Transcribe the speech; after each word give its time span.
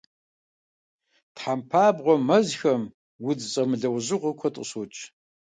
Тхьэмпабгъуэ 1.35 2.15
мэзхэм 2.27 2.81
удз 3.27 3.43
зэмылӀэужьыгъуэ 3.53 4.31
куэд 4.39 4.55
къыщокӀ. 4.59 4.99